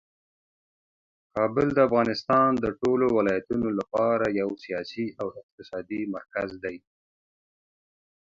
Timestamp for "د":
1.73-1.77, 2.63-2.65